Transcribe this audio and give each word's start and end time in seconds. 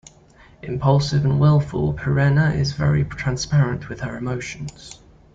Impulsive 0.63 1.23
and 1.25 1.39
willful, 1.39 1.93
Pirena 1.93 2.55
is 2.55 2.71
very 2.73 3.05
transparent 3.05 3.87
with 3.87 3.99
her 3.99 4.17
emotions. 4.17 4.99